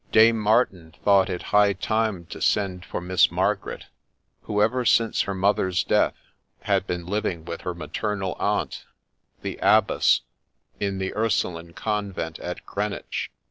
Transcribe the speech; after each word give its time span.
Dame 0.11 0.39
Martin 0.39 0.95
thought 1.03 1.29
it 1.29 1.43
high 1.53 1.73
time 1.73 2.25
to 2.31 2.41
send 2.41 2.85
for 2.85 2.99
Miss 2.99 3.29
Margaret, 3.29 3.83
who, 4.41 4.59
ever 4.59 4.83
since 4.83 5.21
her 5.21 5.35
mother's 5.35 5.83
death, 5.83 6.15
had 6.63 6.87
been 6.87 7.05
living 7.05 7.45
with 7.45 7.61
her 7.61 7.75
maternal 7.75 8.35
aunt, 8.39 8.85
the 9.43 9.59
abbess, 9.61 10.21
in 10.79 10.97
the 10.97 11.13
Ursuline 11.15 11.73
convent 11.73 12.39
at 12.39 12.65
Greenwich. 12.65 13.29